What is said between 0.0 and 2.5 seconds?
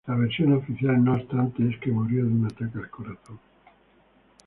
La versión oficial no obstante, es que murió de un